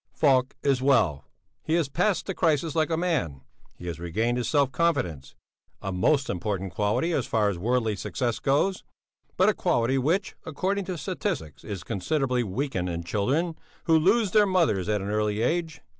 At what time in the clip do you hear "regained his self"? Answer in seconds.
3.99-4.71